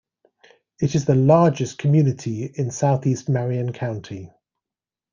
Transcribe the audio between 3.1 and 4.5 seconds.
Marion County.